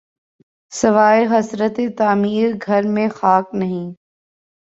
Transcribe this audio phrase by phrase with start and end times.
[0.71, 3.87] سواے حسرتِ تعمیر‘ گھر میں خاک نہیں